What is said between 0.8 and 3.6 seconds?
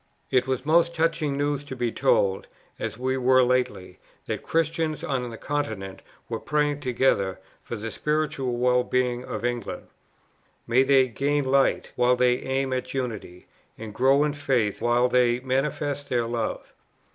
touching news to be told, as we were